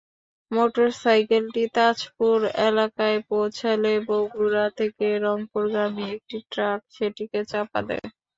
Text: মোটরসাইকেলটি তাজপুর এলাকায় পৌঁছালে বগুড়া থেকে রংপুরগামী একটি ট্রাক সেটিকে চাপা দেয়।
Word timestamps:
মোটরসাইকেলটি 0.51 1.63
তাজপুর 1.75 2.37
এলাকায় 2.67 3.19
পৌঁছালে 3.29 3.91
বগুড়া 4.07 4.65
থেকে 4.79 5.07
রংপুরগামী 5.25 6.03
একটি 6.15 6.37
ট্রাক 6.51 6.79
সেটিকে 6.95 7.39
চাপা 7.51 7.79
দেয়। 7.87 8.05